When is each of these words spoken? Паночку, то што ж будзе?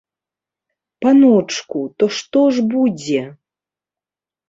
Паночку, 1.03 1.79
то 1.99 2.05
што 2.17 2.39
ж 2.57 2.67
будзе? 2.75 3.21